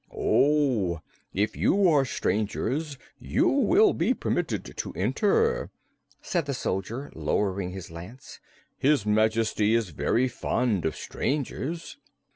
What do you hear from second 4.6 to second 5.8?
to enter,"